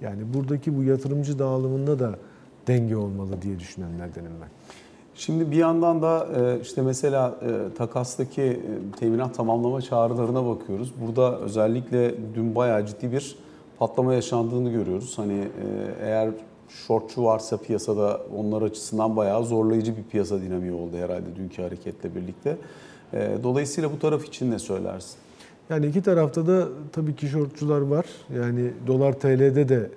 [0.01, 2.15] Yani buradaki bu yatırımcı dağılımında da
[2.67, 4.49] denge olmalı diye düşünenlerdenim ben.
[5.15, 8.61] Şimdi bir yandan da e, işte mesela e, takastaki
[8.99, 10.93] teminat tamamlama çağrılarına bakıyoruz.
[11.05, 13.35] Burada özellikle dün bayağı ciddi bir
[13.79, 15.17] patlama yaşandığını görüyoruz.
[15.17, 15.47] Hani
[16.01, 16.29] eğer
[16.87, 22.57] shortçu varsa piyasada onlar açısından bayağı zorlayıcı bir piyasa dinamiği oldu herhalde dünkü hareketle birlikte.
[23.13, 25.15] E, Dolayısıyla bu taraf için ne söylersin?
[25.69, 28.05] Yani iki tarafta da tabii ki şortçular var.
[28.35, 29.89] Yani dolar TL'de de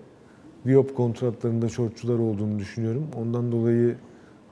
[0.66, 3.06] Viyop kontratlarında şortçular olduğunu düşünüyorum.
[3.20, 3.96] Ondan dolayı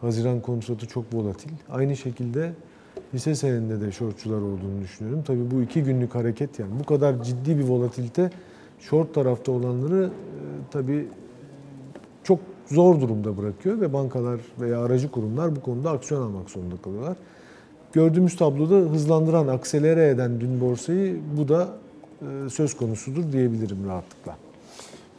[0.01, 1.51] Haziran kontratı çok volatil.
[1.71, 2.53] Aynı şekilde
[3.13, 5.23] hisse senedinde de şortçular olduğunu düşünüyorum.
[5.27, 8.31] Tabii bu iki günlük hareket yani bu kadar ciddi bir volatilite
[8.81, 10.11] short tarafta olanları e,
[10.71, 11.09] tabii
[12.25, 17.17] çok zor durumda bırakıyor ve bankalar veya aracı kurumlar bu konuda aksiyon almak zorunda kalıyorlar.
[17.93, 21.69] Gördüğümüz tabloda hızlandıran, akselere eden dün borsayı bu da
[22.23, 24.37] e, söz konusudur diyebilirim rahatlıkla.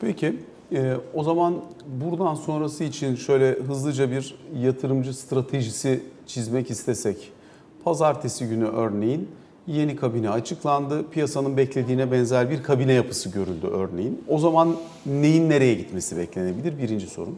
[0.02, 0.40] Peki
[0.72, 1.56] e, o zaman
[2.02, 7.32] buradan sonrası için şöyle hızlıca bir yatırımcı stratejisi çizmek istesek.
[7.84, 9.30] Pazartesi günü örneğin
[9.68, 11.10] yeni kabine açıklandı.
[11.12, 14.24] Piyasanın beklediğine benzer bir kabine yapısı görüldü örneğin.
[14.28, 14.76] O zaman
[15.06, 16.78] neyin nereye gitmesi beklenebilir?
[16.82, 17.36] Birinci sorun.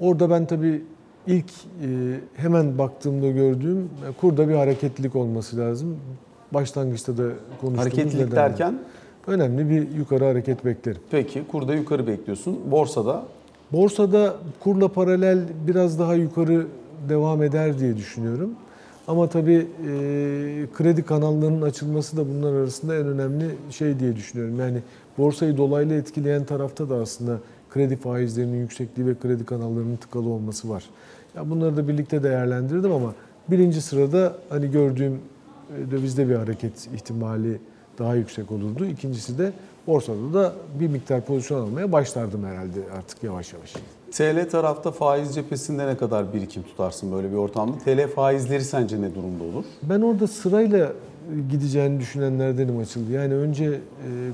[0.00, 0.82] Orada ben tabii
[1.26, 1.86] ilk e,
[2.34, 5.96] hemen baktığımda gördüğüm e, kurda bir hareketlilik olması lazım.
[6.52, 7.22] Başlangıçta da
[7.60, 8.36] konuştuğumuz Hareketlilik nedenler.
[8.50, 8.78] derken
[9.26, 11.00] Önemli bir yukarı hareket beklerim.
[11.10, 12.58] peki kurda yukarı bekliyorsun.
[12.70, 13.22] Borsada
[13.72, 16.66] Borsada kurla paralel biraz daha yukarı
[17.08, 18.50] devam eder diye düşünüyorum.
[19.08, 19.90] Ama tabii e,
[20.74, 24.60] kredi kanallarının açılması da bunlar arasında en önemli şey diye düşünüyorum.
[24.60, 24.78] Yani
[25.18, 27.38] borsayı dolaylı etkileyen tarafta da aslında
[27.70, 30.84] kredi faizlerinin yüksekliği ve kredi kanallarının tıkalı olması var.
[31.36, 33.14] Ya bunları da birlikte değerlendirdim ama
[33.50, 37.58] birinci sırada hani gördüğüm e, dövizde bir hareket ihtimali
[37.98, 38.86] daha yüksek olurdu.
[38.86, 39.52] İkincisi de
[39.88, 43.74] borsada da bir miktar pozisyon almaya başlardım herhalde artık yavaş yavaş.
[44.12, 47.78] TL tarafta faiz cephesinde ne kadar birikim tutarsın böyle bir ortamda?
[47.78, 49.64] TL faizleri sence ne durumda olur?
[49.82, 50.92] Ben orada sırayla
[51.50, 53.12] gideceğini düşünenlerdenim açıldı.
[53.12, 53.70] Yani önce e,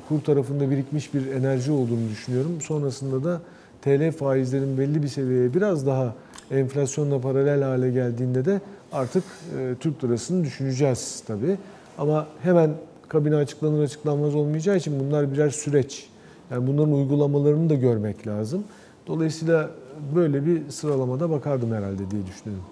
[0.09, 2.61] kur tarafında birikmiş bir enerji olduğunu düşünüyorum.
[2.61, 3.41] Sonrasında da
[3.83, 6.15] TL faizlerin belli bir seviyeye biraz daha
[6.51, 8.61] enflasyonla paralel hale geldiğinde de
[8.93, 9.25] artık
[9.59, 11.59] e, Türk lirasını düşüneceğiz tabii.
[11.99, 12.71] Ama hemen
[13.15, 16.09] kabine açıklanır açıklanmaz olmayacağı için bunlar birer süreç.
[16.51, 18.65] Yani bunların uygulamalarını da görmek lazım.
[19.07, 19.71] Dolayısıyla
[20.15, 22.65] böyle bir sıralamada bakardım herhalde diye düşünüyorum.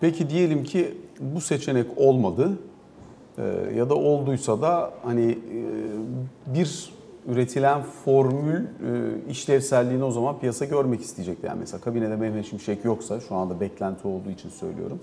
[0.00, 2.50] Peki diyelim ki bu seçenek olmadı
[3.38, 5.60] Ee, ya da olduysa da hani e,
[6.54, 6.92] bir
[7.28, 8.66] üretilen formül e,
[9.30, 11.38] işlevselliğini o zaman piyasa görmek isteyecek.
[11.42, 15.00] Yani mesela kabinede Mehmet Şimşek yoksa şu anda beklenti olduğu için söylüyorum.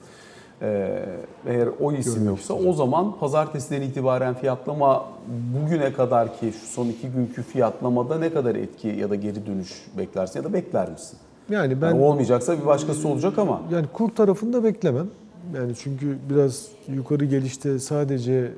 [0.61, 1.05] Ee,
[1.47, 2.69] eğer o isim Görmek yoksa isteyecek.
[2.69, 8.55] o zaman pazartesiden itibaren fiyatlama bugüne kadar ki şu son iki günkü fiyatlamada ne kadar
[8.55, 11.19] etki ya da geri dönüş beklersin ya da bekler misin?
[11.49, 15.07] Yani ben Yani olmayacaksa bir başkası olacak ama Yani kur tarafında beklemem.
[15.55, 18.51] Yani çünkü biraz yukarı gelişte sadece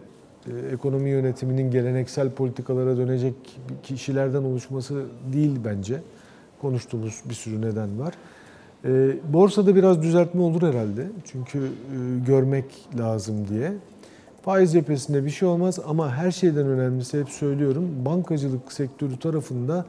[0.47, 3.33] e, ekonomi yönetiminin geleneksel politikalara dönecek
[3.83, 6.01] kişilerden oluşması değil bence.
[6.61, 8.13] Konuştuğumuz bir sürü neden var.
[8.85, 11.07] E, borsada biraz düzeltme olur herhalde.
[11.25, 11.69] Çünkü e,
[12.27, 12.65] görmek
[12.99, 13.73] lazım diye.
[14.41, 19.85] Faiz cephesinde bir şey olmaz ama her şeyden önemlisi hep söylüyorum bankacılık sektörü tarafında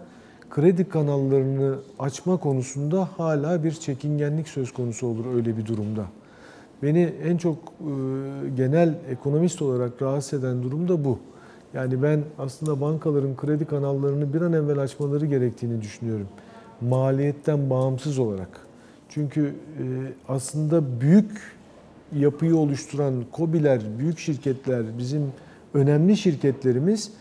[0.51, 6.05] kredi kanallarını açma konusunda hala bir çekingenlik söz konusu olur öyle bir durumda.
[6.83, 7.93] Beni en çok e,
[8.57, 11.19] genel ekonomist olarak rahatsız eden durum da bu.
[11.75, 16.29] Yani ben aslında bankaların kredi kanallarını bir an evvel açmaları gerektiğini düşünüyorum.
[16.81, 18.64] Maliyetten bağımsız olarak.
[19.15, 19.85] Çünkü e,
[20.29, 21.31] aslında büyük
[22.17, 25.33] yapıyı oluşturan KOBİ'ler, büyük şirketler, bizim
[25.75, 27.13] önemli şirketlerimiz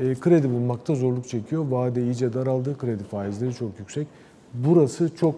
[0.00, 1.64] e, kredi bulmakta zorluk çekiyor.
[1.70, 4.06] Vade iyice daraldı, kredi faizleri çok yüksek.
[4.54, 5.34] Burası çok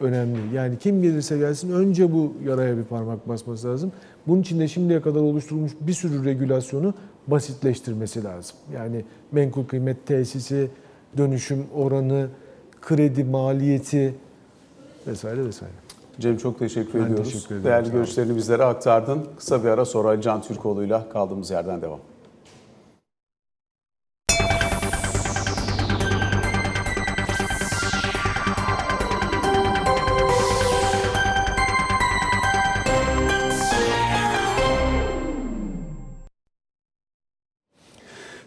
[0.00, 0.54] önemli.
[0.54, 3.92] Yani kim gelirse gelsin önce bu yaraya bir parmak basması lazım.
[4.26, 6.94] Bunun için de şimdiye kadar oluşturulmuş bir sürü regülasyonu
[7.26, 8.56] basitleştirmesi lazım.
[8.74, 10.70] Yani menkul kıymet tesisi,
[11.16, 12.28] dönüşüm oranı,
[12.80, 14.14] kredi maliyeti
[15.06, 15.72] vesaire vesaire.
[16.20, 17.32] Cem çok teşekkür Ben ediyoruz.
[17.32, 17.64] teşekkür ederim.
[17.64, 19.26] Değerli görüşlerini bizlere aktardın.
[19.38, 21.98] Kısa bir ara sonra Can Türkoğlu'yla kaldığımız yerden devam.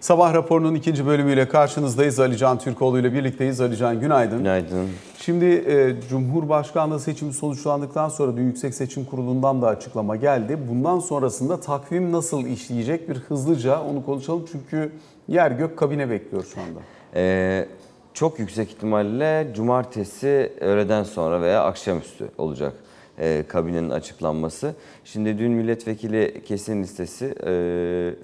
[0.06, 2.20] Sabah raporunun ikinci bölümüyle karşınızdayız.
[2.20, 3.62] Ali Can Türkoğlu ile birlikteyiz.
[3.62, 4.38] Ali Can günaydın.
[4.38, 4.90] Günaydın.
[5.18, 10.58] Şimdi e, Cumhurbaşkanlığı seçimi sonuçlandıktan sonra dün Yüksek Seçim Kurulu'ndan da açıklama geldi.
[10.70, 14.46] Bundan sonrasında takvim nasıl işleyecek bir hızlıca onu konuşalım.
[14.52, 14.92] Çünkü
[15.28, 16.80] yer gök kabine bekliyor şu anda.
[17.16, 17.68] Ee,
[18.14, 22.74] çok yüksek ihtimalle cumartesi öğleden sonra veya akşamüstü olacak
[23.20, 24.76] e, kabinenin açıklanması.
[25.04, 27.54] Şimdi dün milletvekili kesin listesi e,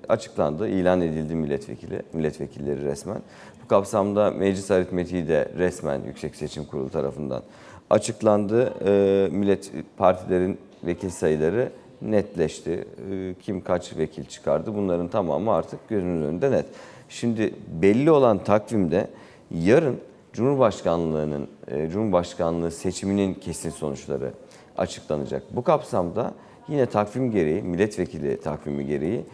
[0.09, 3.21] açıklandı, ilan edildi milletvekili, milletvekilleri resmen.
[3.63, 7.43] Bu kapsamda meclis aritmetiği de resmen Yüksek Seçim Kurulu tarafından
[7.89, 8.73] açıklandı.
[8.85, 12.85] E, millet partilerin vekil sayıları netleşti.
[13.11, 16.65] E, Kim kaç vekil çıkardı bunların tamamı artık gözünün önünde net.
[17.09, 19.07] Şimdi belli olan takvimde
[19.51, 19.97] yarın
[20.33, 24.31] Cumhurbaşkanlığının e, Cumhurbaşkanlığı seçiminin kesin sonuçları
[24.77, 25.43] açıklanacak.
[25.51, 26.33] Bu kapsamda
[26.67, 29.25] yine takvim gereği, milletvekili takvimi gereği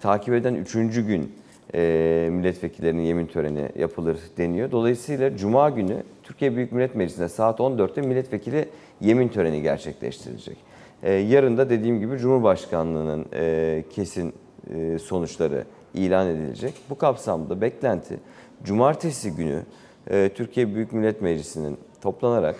[0.00, 1.32] takip eden üçüncü gün
[1.74, 4.70] e, milletvekillerinin yemin töreni yapılır deniyor.
[4.70, 8.68] Dolayısıyla Cuma günü Türkiye Büyük Millet Meclisi'nde saat 14'te milletvekili
[9.00, 10.56] yemin töreni gerçekleştirilecek.
[11.02, 14.34] E, yarın da dediğim gibi Cumhurbaşkanlığının e, kesin
[14.74, 16.74] e, sonuçları ilan edilecek.
[16.90, 18.20] Bu kapsamda beklenti
[18.64, 19.62] Cumartesi günü
[20.10, 22.56] e, Türkiye Büyük Millet Meclisi'nin toplanarak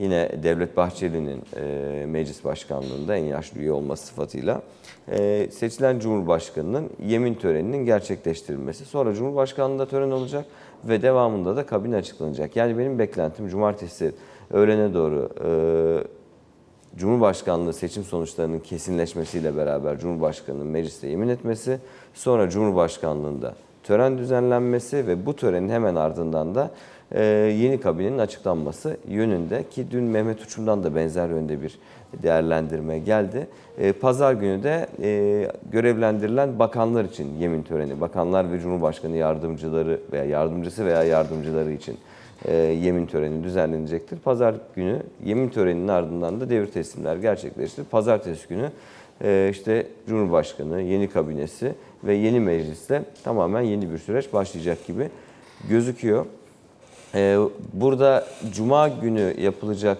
[0.00, 4.62] yine Devlet Bahçeli'nin e, meclis başkanlığında en yaşlı üye olması sıfatıyla
[5.08, 8.84] e, seçilen Cumhurbaşkanı'nın yemin töreninin gerçekleştirilmesi.
[8.84, 10.46] Sonra Cumhurbaşkanlığında tören olacak
[10.84, 12.56] ve devamında da kabine açıklanacak.
[12.56, 14.12] Yani benim beklentim cumartesi
[14.50, 15.50] öğlene doğru e,
[16.96, 21.78] Cumhurbaşkanlığı seçim sonuçlarının kesinleşmesiyle beraber Cumhurbaşkanı'nın mecliste yemin etmesi,
[22.14, 26.70] sonra Cumhurbaşkanlığında tören düzenlenmesi ve bu törenin hemen ardından da
[27.60, 31.78] yeni kabinenin açıklanması yönünde ki dün Mehmet Uçum'dan da benzer yönde bir
[32.22, 33.46] değerlendirme geldi.
[33.78, 40.24] E, Pazar günü de e, görevlendirilen bakanlar için yemin töreni, bakanlar ve Cumhurbaşkanı yardımcıları veya
[40.24, 41.98] yardımcısı veya yardımcıları için
[42.44, 44.18] e, yemin töreni düzenlenecektir.
[44.18, 47.84] Pazar günü yemin töreninin ardından da devir teslimler gerçekleştir.
[47.84, 48.70] Pazartesi günü
[49.24, 55.08] e, işte Cumhurbaşkanı, yeni kabinesi ve yeni mecliste tamamen yeni bir süreç başlayacak gibi
[55.68, 56.26] gözüküyor.
[57.14, 57.38] E,
[57.72, 59.98] burada Cuma günü yapılacak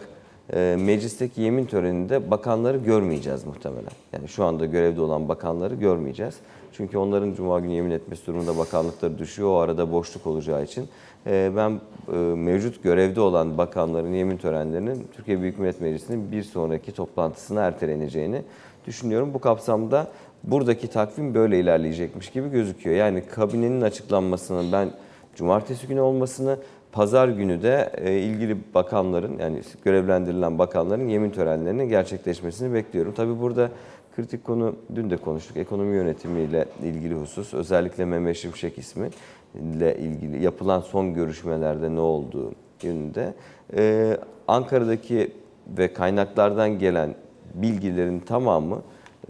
[0.55, 3.91] e, meclisteki yemin töreninde bakanları görmeyeceğiz muhtemelen.
[4.13, 6.35] Yani şu anda görevde olan bakanları görmeyeceğiz.
[6.73, 9.49] Çünkü onların cuma günü yemin etmesi durumunda bakanlıkları düşüyor.
[9.49, 10.89] O arada boşluk olacağı için
[11.27, 11.81] e, ben
[12.13, 18.43] e, mevcut görevde olan bakanların yemin törenlerinin Türkiye Büyük Millet Meclisi'nin bir sonraki toplantısına erteleneceğini
[18.87, 19.35] düşünüyorum.
[19.35, 20.07] Bu kapsamda
[20.45, 22.97] buradaki takvim böyle ilerleyecekmiş gibi gözüküyor.
[22.97, 24.91] Yani kabinenin açıklanmasının ben
[25.37, 26.59] cumartesi günü olmasını,
[26.93, 33.13] pazar günü de e, ilgili bakanların yani görevlendirilen bakanların yemin törenlerinin gerçekleşmesini bekliyorum.
[33.15, 33.71] Tabii burada
[34.17, 35.57] kritik konu dün de konuştuk.
[35.57, 39.11] Ekonomi yönetimiyle ilgili husus özellikle Mehmet Şimşek ismi
[39.55, 43.35] ile ilgili yapılan son görüşmelerde ne olduğu yönünde.
[43.77, 44.17] Ee,
[44.49, 45.33] Ankara'daki
[45.79, 47.15] ve kaynaklardan gelen
[47.55, 48.83] bilgilerin tamamı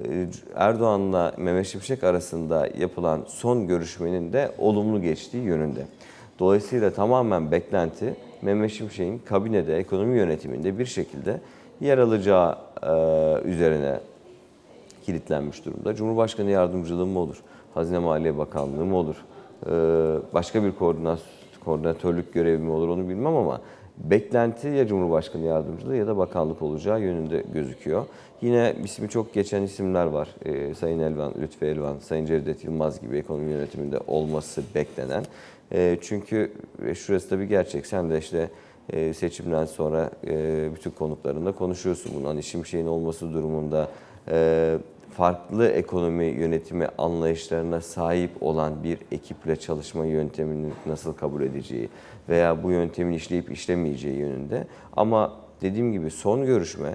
[0.05, 5.87] e, Erdoğan'la Mehmet Şimşek arasında yapılan son görüşmenin de olumlu geçtiği yönünde.
[6.41, 11.41] Dolayısıyla tamamen beklenti Mehmet Şimşek'in kabinede, ekonomi yönetiminde bir şekilde
[11.81, 14.01] yer alacağı e, üzerine
[15.07, 15.95] kilitlenmiş durumda.
[15.95, 17.43] Cumhurbaşkanı yardımcılığı mı olur?
[17.75, 19.17] Hazine Maliye Bakanlığı mı olur?
[19.67, 19.71] Ee,
[20.35, 21.21] başka bir koordinat,
[21.65, 23.61] koordinatörlük görevi mi olur onu bilmem ama
[23.99, 28.07] beklenti ya Cumhurbaşkanı yardımcılığı ya da bakanlık olacağı yönünde gözüküyor.
[28.41, 30.29] Yine ismi çok geçen isimler var.
[30.45, 35.25] Ee, Sayın Elvan, Lütfi Elvan, Sayın Cevdet Yılmaz gibi ekonomi yönetiminde olması beklenen.
[35.73, 36.53] Ee, çünkü
[36.87, 37.87] e, şurası da bir gerçek.
[37.87, 38.51] Sen de işte
[38.93, 42.29] e, seçimden sonra e, bütün konuklarında konuşuyorsun bunu.
[42.29, 43.89] Hani Şimşek'in olması durumunda
[45.17, 51.89] farklı ekonomi yönetimi anlayışlarına sahip olan bir ekiple çalışma yöntemini nasıl kabul edeceği
[52.29, 54.67] veya bu yöntemin işleyip işlemeyeceği yönünde.
[54.97, 56.95] Ama dediğim gibi son görüşme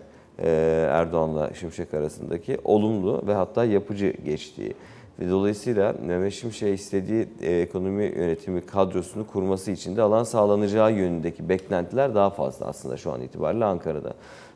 [0.90, 4.74] Erdoğan'la Şimşek arasındaki olumlu ve hatta yapıcı geçtiği
[5.19, 11.49] ve dolayısıyla Mehmet Şimşek'e istediği e, ekonomi yönetimi kadrosunu kurması için de alan sağlanacağı yönündeki
[11.49, 14.13] beklentiler daha fazla aslında şu an itibariyle Ankara'da.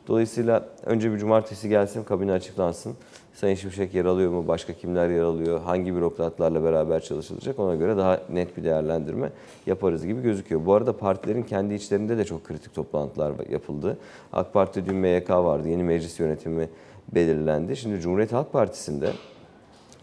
[0.08, 2.94] Dolayısıyla önce bir cumartesi gelsin, kabine açıklansın.
[3.34, 7.98] Sayın Şimşek yer alıyor mu, başka kimler yer alıyor, hangi bürokratlarla beraber çalışılacak ona göre
[7.98, 9.32] daha net bir değerlendirme
[9.66, 10.66] yaparız gibi gözüküyor.
[10.66, 13.98] Bu arada partilerin kendi içlerinde de çok kritik toplantılar yapıldı.
[14.34, 16.70] AK Parti dün MYK vardı, yeni meclis yönetimi
[17.16, 17.78] belirlendi.
[17.78, 19.10] Şimdi Cumhuriyet Halk Partisi'nde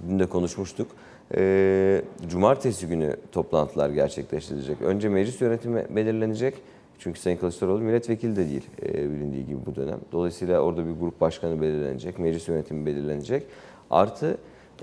[0.09, 0.87] Dün de konuşmuştuk.
[1.37, 4.83] Ee, cumartesi günü toplantılar gerçekleştirilecek.
[4.83, 6.55] Önce meclis yönetimi belirlenecek.
[6.99, 9.99] Çünkü Sayın Kılıçdaroğlu milletvekili de değil e, bilindiği gibi bu dönem.
[10.13, 13.47] Dolayısıyla orada bir grup başkanı belirlenecek, meclis yönetimi belirlenecek.
[13.91, 14.37] Artı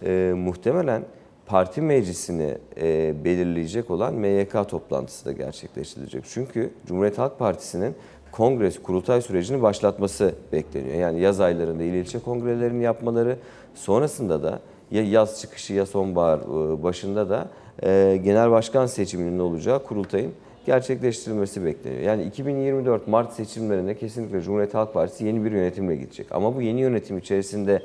[0.05, 1.03] e, muhtemelen
[1.45, 6.23] parti meclisini e, belirleyecek olan MYK toplantısı da gerçekleştirilecek.
[6.27, 7.95] Çünkü Cumhuriyet Halk Partisi'nin
[8.31, 10.95] kongres kurultay sürecini başlatması bekleniyor.
[10.95, 13.37] Yani yaz aylarında il ilçe kongrelerini yapmaları,
[13.75, 14.59] sonrasında da
[14.93, 17.47] ya yaz çıkışı ya sonbahar e, başında da
[17.83, 20.31] e, genel başkan seçiminin olacağı kurultayın
[20.65, 22.01] gerçekleştirilmesi bekleniyor.
[22.01, 26.27] Yani 2024 Mart seçimlerinde kesinlikle Cumhuriyet Halk Partisi yeni bir yönetimle gidecek.
[26.31, 27.81] Ama bu yeni yönetim içerisinde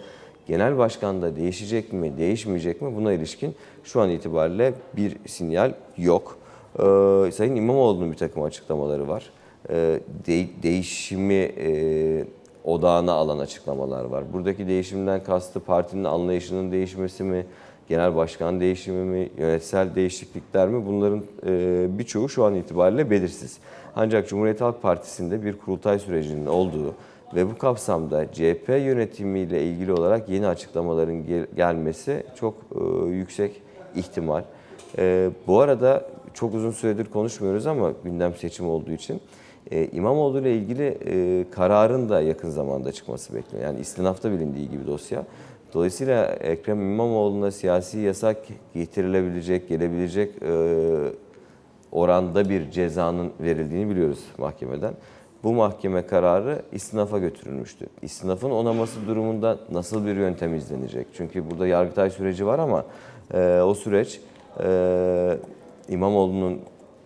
[0.46, 6.38] genel başkan da değişecek mi, değişmeyecek mi buna ilişkin şu an itibariyle bir sinyal yok.
[6.78, 6.82] Ee,
[7.32, 9.30] Sayın İmamoğlu'nun bir takım açıklamaları var.
[9.70, 12.24] Ee, de, değişimi e,
[12.68, 14.24] odağına alan açıklamalar var.
[14.32, 17.46] Buradaki değişimden kastı partinin anlayışının değişmesi mi,
[17.88, 23.58] genel başkan değişimi mi, yönetsel değişiklikler mi bunların e, birçoğu şu an itibariyle belirsiz.
[23.96, 26.94] Ancak Cumhuriyet Halk Partisi'nde bir kurultay sürecinin olduğu
[27.34, 33.62] ve bu kapsamda CHP yönetimiyle ilgili olarak yeni açıklamaların gel- gelmesi çok e, yüksek
[33.96, 34.42] ihtimal.
[34.98, 39.20] E, bu arada çok uzun süredir konuşmuyoruz ama gündem seçim olduğu için
[39.70, 43.70] e, İmamoğlu ile ilgili e, kararın da yakın zamanda çıkması bekleniyor.
[43.70, 45.24] Yani istinafta bilindiği gibi dosya.
[45.74, 48.36] Dolayısıyla Ekrem İmamoğlu'na siyasi yasak
[48.74, 50.52] getirilebilecek, gelebilecek e,
[51.92, 54.94] oranda bir cezanın verildiğini biliyoruz mahkemeden.
[55.44, 57.86] Bu mahkeme kararı istinafa götürülmüştü.
[58.02, 61.06] İstinafın onaması durumunda nasıl bir yöntem izlenecek?
[61.14, 62.84] Çünkü burada yargıtay süreci var ama
[63.34, 64.20] e, o süreç
[64.64, 65.38] e,
[65.88, 66.60] İmamoğlu'nun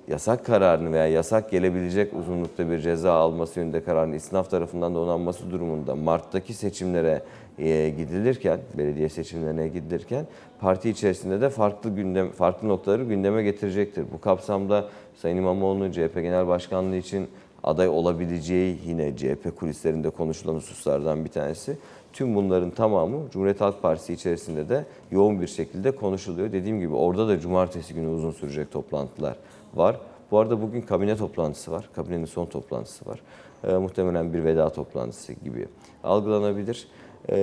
[0.08, 5.50] yasak kararını veya yasak gelebilecek uzunlukta bir ceza alması yönünde kararın istinaf tarafından da onanması
[5.50, 7.22] durumunda Mart'taki seçimlere
[7.58, 10.26] e, gidilirken, belediye seçimlerine gidilirken
[10.60, 14.04] parti içerisinde de farklı gündem farklı noktaları gündeme getirecektir.
[14.12, 17.29] Bu kapsamda Sayın İmamoğlu'nun CHP Genel Başkanlığı için
[17.64, 21.77] aday olabileceği yine CHP kulislerinde konuşulan hususlardan bir tanesi.
[22.12, 26.52] Tüm bunların tamamı Cumhuriyet Halk Partisi içerisinde de yoğun bir şekilde konuşuluyor.
[26.52, 29.37] Dediğim gibi orada da cumartesi günü uzun sürecek toplantılar
[29.75, 30.00] var.
[30.31, 31.88] Bu arada bugün kabine toplantısı var.
[31.92, 33.20] Kabinenin son toplantısı var.
[33.64, 35.66] E, muhtemelen bir veda toplantısı gibi
[36.04, 36.88] algılanabilir.
[37.29, 37.37] E,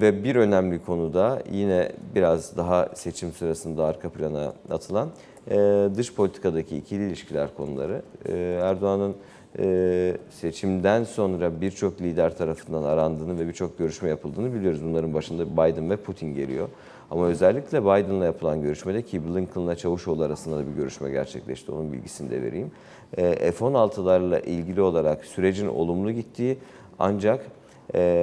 [0.00, 5.08] ve bir önemli konu da yine biraz daha seçim sırasında arka plana atılan
[5.50, 8.02] e, dış politikadaki ikili ilişkiler konuları.
[8.28, 9.16] E, Erdoğan'ın
[9.58, 14.84] e, seçimden sonra birçok lider tarafından arandığını ve birçok görüşme yapıldığını biliyoruz.
[14.84, 16.68] Bunların başında Biden ve Putin geliyor.
[17.10, 21.72] Ama özellikle Biden'la yapılan görüşmede ki Blinken'la Çavuşoğlu arasında da bir görüşme gerçekleşti.
[21.72, 22.70] Onun bilgisini de vereyim.
[23.16, 26.58] E, F-16'larla ilgili olarak sürecin olumlu gittiği
[26.98, 27.46] ancak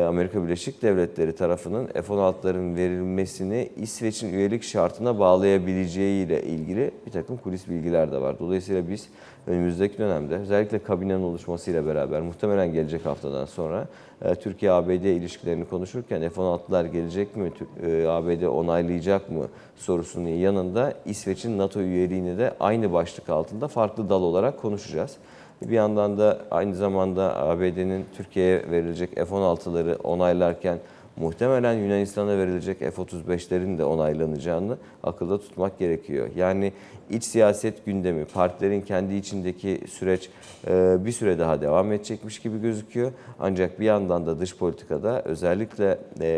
[0.07, 7.69] Amerika Birleşik Devletleri tarafının F-16'ların verilmesini İsveç'in üyelik şartına bağlayabileceği ile ilgili bir takım kulis
[7.69, 8.39] bilgiler de var.
[8.39, 9.09] Dolayısıyla biz
[9.47, 13.87] önümüzdeki dönemde özellikle kabinenin oluşmasıyla beraber muhtemelen gelecek haftadan sonra
[14.21, 17.51] e, Türkiye-ABD ilişkilerini konuşurken F-16'lar gelecek mi,
[17.83, 24.21] e, ABD onaylayacak mı sorusunun yanında İsveç'in NATO üyeliğini de aynı başlık altında farklı dal
[24.21, 25.17] olarak konuşacağız.
[25.69, 30.79] Bir yandan da aynı zamanda ABD'nin Türkiye'ye verilecek F-16'ları onaylarken
[31.17, 36.29] muhtemelen Yunanistan'a verilecek F-35'lerin de onaylanacağını akılda tutmak gerekiyor.
[36.35, 36.73] Yani
[37.09, 40.29] iç siyaset gündemi, partilerin kendi içindeki süreç
[40.67, 43.11] e, bir süre daha devam edecekmiş gibi gözüküyor.
[43.39, 46.29] Ancak bir yandan da dış politikada özellikle e,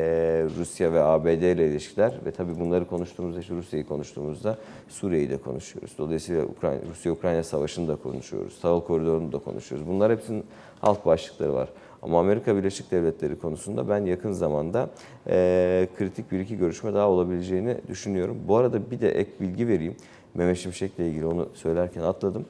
[0.58, 4.58] Rusya ve ABD ile ilişkiler ve tabii bunları konuştuğumuzda işte Rusya'yı konuştuğumuzda
[4.90, 5.92] Suriye'yi de konuşuyoruz.
[5.98, 8.60] Dolayısıyla Ukrayna, Rusya-Ukrayna savaşını da konuşuyoruz.
[8.62, 9.88] Tahıl koridorunu da konuşuyoruz.
[9.88, 10.44] Bunlar hepsinin
[10.82, 11.70] alt başlıkları var.
[12.06, 14.90] Ama Amerika Birleşik Devletleri konusunda ben yakın zamanda
[15.28, 18.38] e, kritik bir iki görüşme daha olabileceğini düşünüyorum.
[18.48, 19.96] Bu arada bir de ek bilgi vereyim.
[20.34, 22.46] Mehmet Şimşek'le ilgili onu söylerken atladım.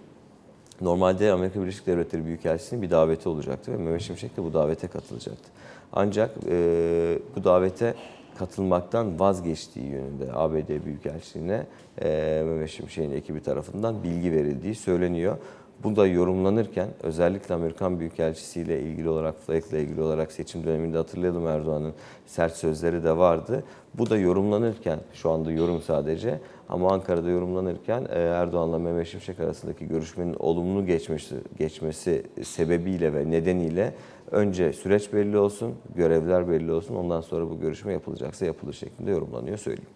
[0.82, 5.52] Normalde Amerika Birleşik Devletleri Büyükelçisi'nin bir daveti olacaktı ve Mehmet Şimşek de bu davete katılacaktı.
[5.94, 7.94] Ancak e, bu davete
[8.38, 11.66] katılmaktan vazgeçtiği yönünde ABD Büyükelçiliğine
[12.02, 15.38] e, Mehmet Şimşek'in ekibi tarafından bilgi verildiği söyleniyor.
[15.84, 21.48] Bu da yorumlanırken özellikle Amerikan Büyükelçisi ile ilgili olarak, Flake'le ilgili olarak seçim döneminde hatırlayalım
[21.48, 21.94] Erdoğan'ın
[22.26, 23.64] sert sözleri de vardı.
[23.94, 29.88] Bu da yorumlanırken, şu anda yorum sadece ama Ankara'da yorumlanırken e, Erdoğan'la Mehmet Şimşek arasındaki
[29.88, 33.94] görüşmenin olumlu geçmesi, geçmesi sebebiyle ve nedeniyle
[34.32, 39.58] önce süreç belli olsun, görevler belli olsun ondan sonra bu görüşme yapılacaksa yapılır şeklinde yorumlanıyor
[39.58, 39.90] söyleyeyim.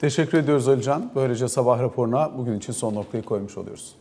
[0.00, 1.10] Teşekkür ediyoruz Alican.
[1.14, 3.94] Böylece sabah raporuna bugün için son noktayı koymuş oluyoruz.